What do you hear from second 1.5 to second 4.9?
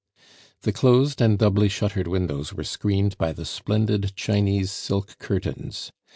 shuttered windows were screened by the splendid Chinese